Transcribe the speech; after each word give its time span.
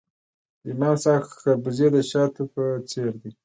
د 0.63 0.65
امام 0.75 0.95
صاحب 1.03 1.23
خربوزې 1.41 1.87
د 1.95 1.97
شاتو 2.11 2.41
په 2.53 2.63
څیر 2.89 3.11
دي. 3.21 3.31